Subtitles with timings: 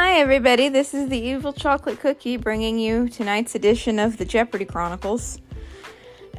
[0.00, 0.68] Hi, everybody.
[0.68, 5.40] This is the Evil Chocolate Cookie bringing you tonight's edition of the Jeopardy Chronicles.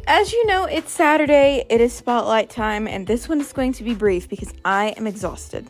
[0.08, 3.84] As you know, it's Saturday, it is spotlight time, and this one is going to
[3.84, 5.68] be brief because I am exhausted.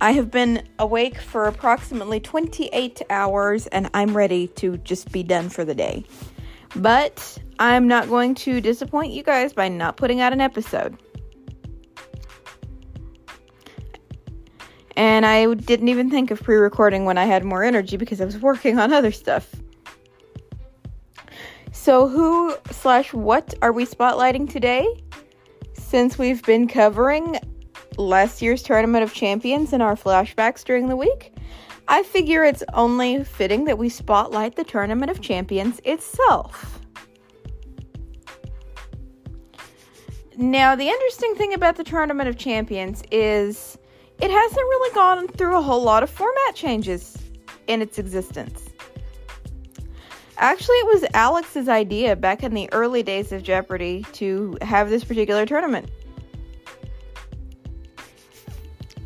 [0.00, 5.48] I have been awake for approximately 28 hours and I'm ready to just be done
[5.48, 6.04] for the day.
[6.76, 10.98] But I'm not going to disappoint you guys by not putting out an episode.
[14.98, 18.24] And I didn't even think of pre recording when I had more energy because I
[18.24, 19.54] was working on other stuff.
[21.70, 24.84] So, who slash what are we spotlighting today?
[25.72, 27.38] Since we've been covering
[27.96, 31.32] last year's Tournament of Champions in our flashbacks during the week,
[31.86, 36.80] I figure it's only fitting that we spotlight the Tournament of Champions itself.
[40.36, 43.78] Now, the interesting thing about the Tournament of Champions is
[44.20, 47.16] it hasn't really gone through a whole lot of format changes
[47.66, 48.70] in its existence.
[50.38, 55.04] Actually, it was Alex's idea back in the early days of Jeopardy to have this
[55.04, 55.90] particular tournament.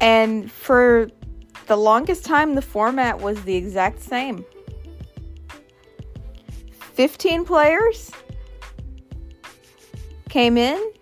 [0.01, 1.09] And for
[1.69, 4.45] the longest time, the format was the exact same
[6.95, 8.11] 15 players
[10.29, 10.93] came in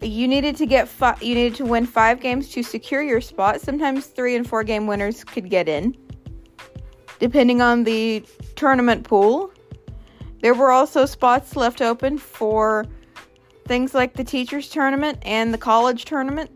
[0.00, 3.60] you needed to get fi- you needed to win five games to secure your spot.
[3.60, 5.96] Sometimes three and four game winners could get in,
[7.18, 8.24] depending on the
[8.54, 9.50] tournament pool.
[10.42, 12.86] There were also spots left open for
[13.66, 16.50] things like the teachers tournament and the college tournament.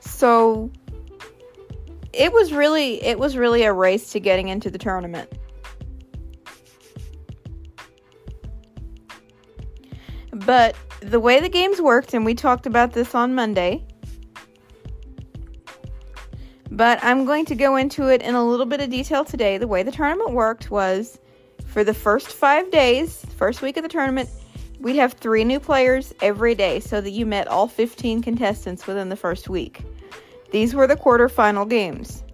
[0.00, 0.70] So
[2.12, 5.37] it was really it was really a race to getting into the tournament.
[10.48, 13.84] But the way the games worked, and we talked about this on Monday,
[16.70, 19.58] but I'm going to go into it in a little bit of detail today.
[19.58, 21.18] The way the tournament worked was
[21.66, 24.30] for the first five days, first week of the tournament,
[24.80, 29.10] we'd have three new players every day so that you met all 15 contestants within
[29.10, 29.82] the first week.
[30.50, 32.24] These were the quarterfinal games.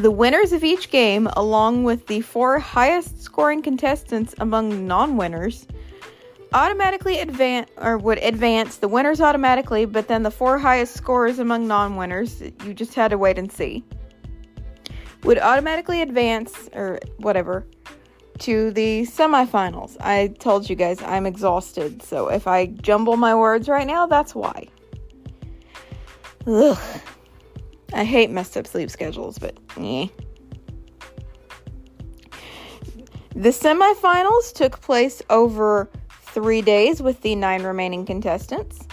[0.00, 5.68] The winners of each game, along with the four highest scoring contestants among non winners,
[6.52, 11.66] automatically advance or would advance the winners automatically, but then the four highest scores among
[11.66, 13.84] non winners, you just had to wait and see,
[15.24, 17.66] would automatically advance or whatever
[18.38, 19.96] to the semifinals.
[20.00, 24.34] I told you guys I'm exhausted, so if I jumble my words right now, that's
[24.34, 24.68] why.
[26.46, 26.78] Ugh.
[27.92, 30.08] I hate messed up sleep schedules, but eh.
[33.34, 35.90] The semifinals took place over
[36.36, 38.86] three days with the nine remaining contestants.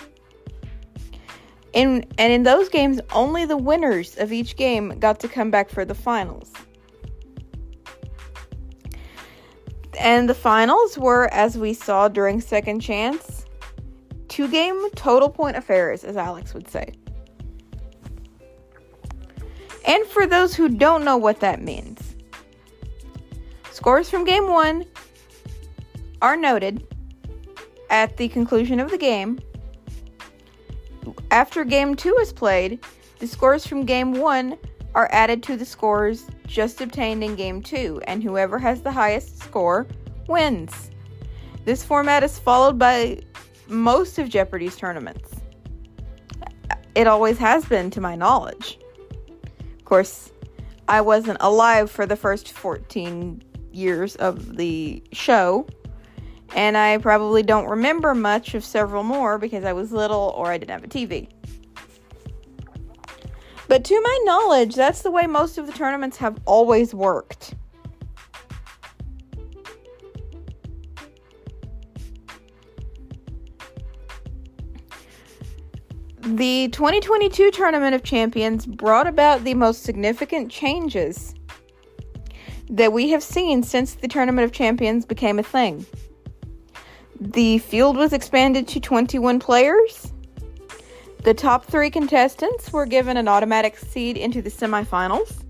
[1.74, 5.70] In, and in those games, only the winners of each game got to come back
[5.70, 6.54] for the finals.
[10.00, 13.46] And the finals were, as we saw during Second Chance,
[14.30, 16.94] two game total point affairs, as Alex would say.
[19.86, 22.16] And for those who don't know what that means,
[23.70, 24.86] scores from game one
[26.22, 26.88] are noted
[27.90, 29.40] at the conclusion of the game.
[31.32, 32.80] After game two is played,
[33.20, 34.58] the scores from game one
[34.96, 39.40] are added to the scores just obtained in game two, and whoever has the highest
[39.40, 39.88] score
[40.28, 40.92] wins.
[41.66, 43.22] This format is followed by
[43.68, 45.32] most of Jeopardy's tournaments.
[46.96, 48.78] It always has been, to my knowledge.
[49.60, 50.32] Of course,
[50.88, 53.42] I wasn't alive for the first 14
[53.72, 55.66] years of the show,
[56.56, 60.58] and I probably don't remember much of several more because I was little or I
[60.58, 61.30] didn't have a TV.
[63.68, 67.56] But to my knowledge, that's the way most of the tournaments have always worked.
[76.22, 81.34] The 2022 Tournament of Champions brought about the most significant changes
[82.70, 85.86] that we have seen since the Tournament of Champions became a thing.
[87.32, 90.12] The field was expanded to 21 players.
[91.24, 95.42] The top three contestants were given an automatic seed into the semifinals.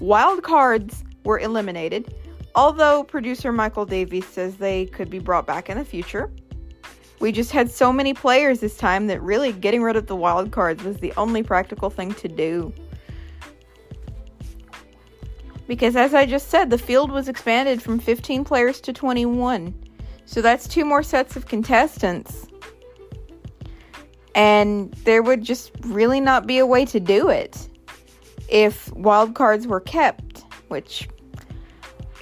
[0.00, 2.14] Wild cards were eliminated,
[2.54, 6.32] although producer Michael Davies says they could be brought back in the future.
[7.20, 10.52] We just had so many players this time that really getting rid of the wild
[10.52, 12.72] cards was the only practical thing to do.
[15.68, 19.83] Because, as I just said, the field was expanded from 15 players to 21.
[20.26, 22.46] So that's two more sets of contestants.
[24.34, 27.68] And there would just really not be a way to do it
[28.48, 31.08] if wild cards were kept, which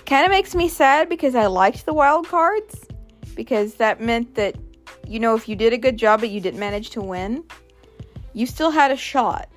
[0.04, 2.87] kind of makes me sad because I liked the wild cards
[3.34, 4.56] because that meant that
[5.06, 7.44] you know if you did a good job but you didn't manage to win,
[8.34, 9.48] you still had a shot.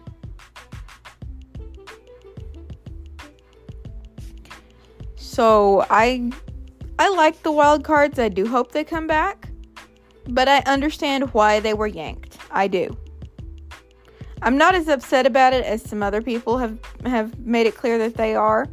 [5.18, 6.32] So I
[6.98, 8.20] I like the wild cards.
[8.20, 9.50] I do hope they come back,
[10.28, 12.38] but I understand why they were yanked.
[12.52, 12.96] I do.
[14.42, 17.98] I'm not as upset about it as some other people have have made it clear
[17.98, 18.68] that they are.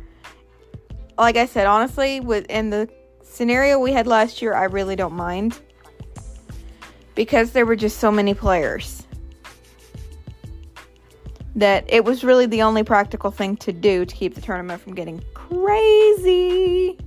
[1.18, 2.88] Like I said, honestly, with in the
[3.22, 5.60] scenario we had last year, I really don't mind
[7.14, 9.06] because there were just so many players
[11.54, 14.94] that it was really the only practical thing to do to keep the tournament from
[14.94, 16.98] getting crazy.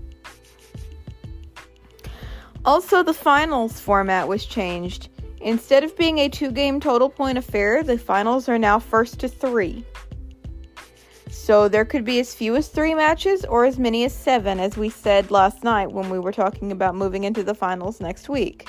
[2.65, 5.09] Also, the finals format was changed.
[5.41, 9.27] Instead of being a two game total point affair, the finals are now first to
[9.27, 9.85] three.
[11.29, 14.77] So there could be as few as three matches or as many as seven, as
[14.77, 18.67] we said last night when we were talking about moving into the finals next week.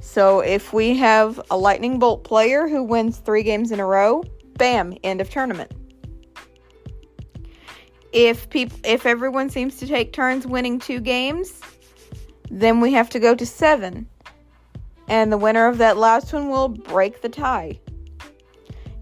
[0.00, 4.22] So if we have a lightning bolt player who wins three games in a row,
[4.54, 5.72] bam, end of tournament.
[8.12, 11.60] If people if everyone seems to take turns winning two games,
[12.50, 14.06] then we have to go to 7.
[15.08, 17.78] And the winner of that last one will break the tie.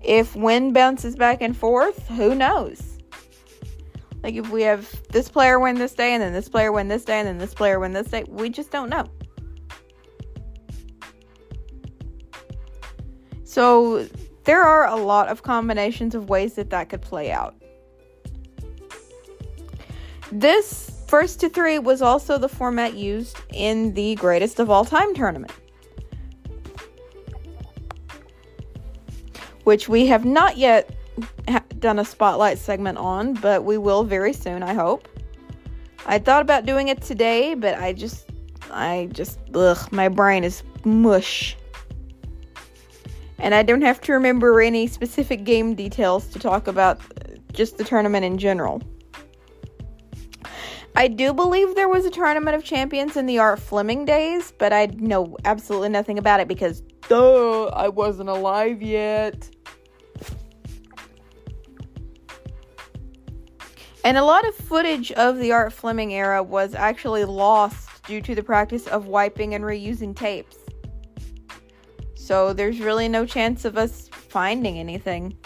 [0.02, 2.98] If wind bounces back and forth, who knows?
[4.22, 7.04] Like if we have this player win this day and then this player win this
[7.04, 9.06] day and then this player win this day, we just don't know.
[13.44, 14.08] So
[14.44, 17.54] there are a lot of combinations of ways that that could play out.
[20.32, 25.14] This first to three was also the format used in the greatest of all time
[25.14, 25.52] tournament,
[29.62, 30.92] which we have not yet
[31.78, 35.06] done a spotlight segment on, but we will very soon, I hope.
[36.04, 38.30] I thought about doing it today, but I just,
[38.72, 41.56] I just, ugh, my brain is mush
[43.38, 47.78] and I don't have to remember any specific game details to talk about uh, just
[47.78, 48.82] the tournament in general.
[50.96, 54.72] I do believe there was a tournament of champions in the Art Fleming days, but
[54.72, 59.50] I know absolutely nothing about it because, duh, I wasn't alive yet.
[64.04, 68.34] And a lot of footage of the Art Fleming era was actually lost due to
[68.34, 70.58] the practice of wiping and reusing tapes.
[72.14, 75.36] So there's really no chance of us finding anything.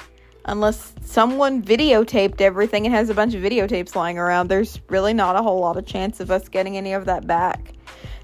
[0.49, 5.37] Unless someone videotaped everything and has a bunch of videotapes lying around, there's really not
[5.37, 7.75] a whole lot of chance of us getting any of that back.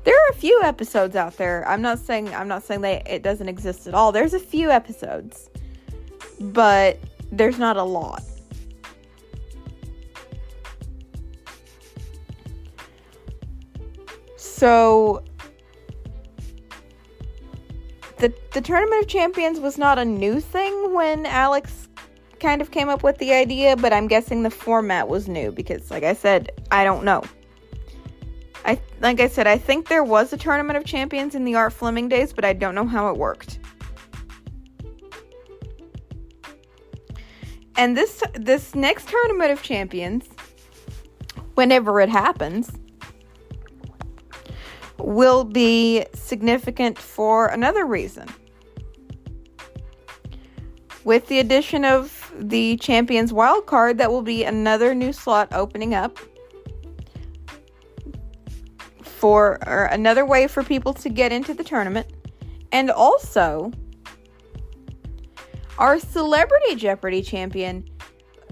[0.05, 1.69] There are a few episodes out there.
[1.69, 4.11] I'm not saying I'm not saying that it doesn't exist at all.
[4.11, 5.51] There's a few episodes.
[6.41, 6.99] But
[7.31, 8.23] there's not a lot.
[14.37, 15.23] So
[18.17, 21.84] the the tournament of champions was not a new thing when Alex
[22.45, 25.91] kind of came up with the idea, but I'm guessing the format was new because
[25.91, 27.23] like I said, I don't know.
[28.67, 31.73] I like I said, I think there was a tournament of champions in the Art
[31.73, 33.61] Fleming days, but I don't know how it worked.
[37.77, 40.29] And this this next tournament of champions,
[41.55, 42.71] whenever it happens,
[44.99, 48.29] will be significant for another reason.
[51.05, 55.95] With the addition of the Champions Wild Card, that will be another new slot opening
[55.95, 56.19] up
[59.03, 59.55] for
[59.91, 62.07] another way for people to get into the tournament.
[62.73, 63.73] And also,
[65.79, 67.89] our Celebrity Jeopardy champion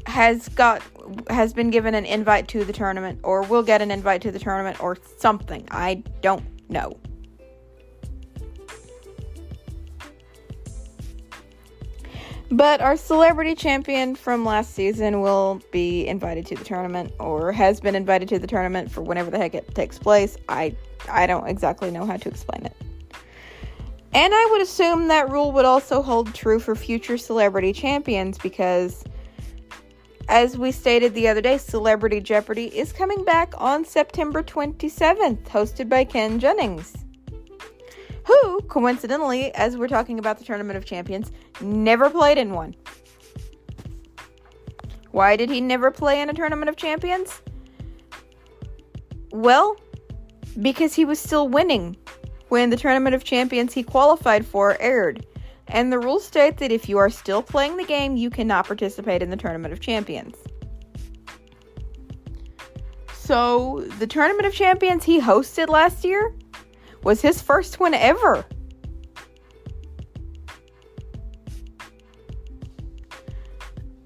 [0.06, 0.82] has got
[1.28, 4.38] has been given an invite to the tournament or will get an invite to the
[4.38, 5.66] tournament or something.
[5.70, 6.98] I don't know.
[12.52, 17.80] But our celebrity champion from last season will be invited to the tournament or has
[17.80, 20.36] been invited to the tournament for whenever the heck it takes place.
[20.50, 20.76] I
[21.08, 22.76] I don't exactly know how to explain it.
[24.12, 29.02] And I would assume that rule would also hold true for future celebrity champions because,
[30.28, 35.88] as we stated the other day, Celebrity Jeopardy is coming back on September 27th, hosted
[35.88, 37.01] by Ken Jennings.
[38.26, 42.74] Who, coincidentally, as we're talking about the Tournament of Champions, never played in one.
[45.10, 47.42] Why did he never play in a Tournament of Champions?
[49.32, 49.76] Well,
[50.60, 51.96] because he was still winning
[52.48, 55.26] when the Tournament of Champions he qualified for aired.
[55.68, 59.22] And the rules state that if you are still playing the game, you cannot participate
[59.22, 60.36] in the Tournament of Champions.
[63.14, 66.34] So, the Tournament of Champions he hosted last year
[67.02, 68.44] was his first one ever.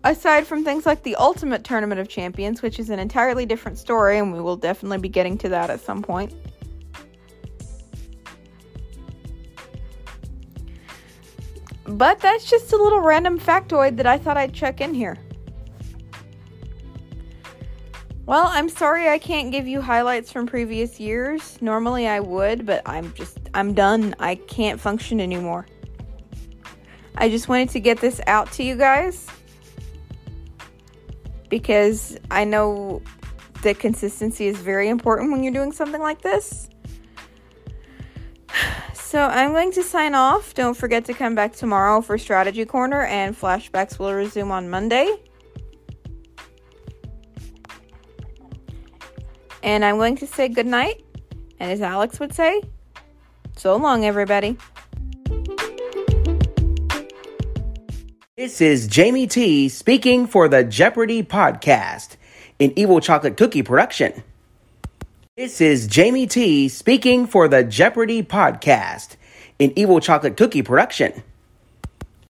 [0.05, 4.19] Aside from things like the Ultimate Tournament of Champions, which is an entirely different story,
[4.19, 6.33] and we will definitely be getting to that at some point.
[11.85, 15.19] But that's just a little random factoid that I thought I'd check in here.
[18.27, 21.63] Well, I'm sorry I can't give you highlights from previous years.
[21.63, 24.17] Normally I would, but I'm just, I'm done.
[24.19, 25.65] I can't function anymore.
[27.15, 29.29] I just wanted to get this out to you guys
[31.49, 33.01] because I know
[33.63, 36.69] that consistency is very important when you're doing something like this.
[38.93, 40.53] So I'm going to sign off.
[40.53, 45.17] Don't forget to come back tomorrow for Strategy Corner, and flashbacks will resume on Monday.
[49.67, 51.05] And I'm going to say good night.
[51.59, 52.63] And as Alex would say,
[53.57, 54.57] so long, everybody.
[58.37, 62.15] This is Jamie T speaking for the Jeopardy podcast,
[62.61, 64.23] an Evil Chocolate Cookie production.
[65.37, 69.17] This is Jamie T speaking for the Jeopardy podcast,
[69.59, 71.25] an Evil Chocolate Cookie production.